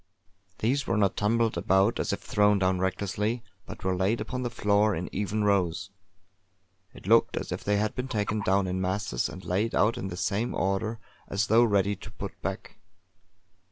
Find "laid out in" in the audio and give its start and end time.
9.45-10.07